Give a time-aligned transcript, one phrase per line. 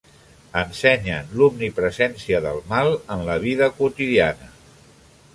[0.59, 4.49] Ensenyen l'omnipresència del mal en la vida quotidiana.